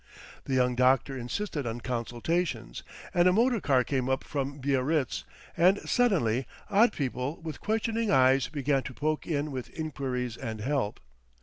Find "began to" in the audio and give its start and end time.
8.47-8.95